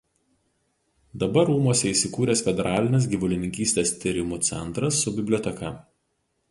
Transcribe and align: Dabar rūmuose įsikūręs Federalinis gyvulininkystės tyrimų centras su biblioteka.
Dabar 1.23 1.45
rūmuose 1.49 1.91
įsikūręs 1.97 2.43
Federalinis 2.47 3.07
gyvulininkystės 3.15 3.93
tyrimų 4.05 4.43
centras 4.53 5.03
su 5.05 5.19
biblioteka. 5.21 5.75